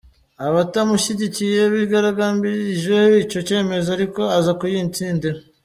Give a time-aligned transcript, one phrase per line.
[0.47, 5.37] Abatamushyigikiye bigaragambirije icyo cyemezo ariko aza kuyitsindira.